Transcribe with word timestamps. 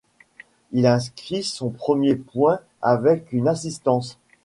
Il 0.71 0.87
inscrit 0.87 1.43
son 1.43 1.69
premier 1.69 2.15
point 2.15 2.59
avec 2.81 3.31
une 3.33 3.47
assistance. 3.47 4.17